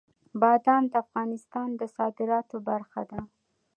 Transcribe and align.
بادام 0.41 0.83
د 0.91 0.93
افغانستان 1.03 1.69
د 1.79 1.81
صادراتو 1.95 2.57
برخه 2.69 3.01
ده. 3.09 3.19